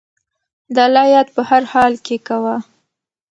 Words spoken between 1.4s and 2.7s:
هر حال کې کوه.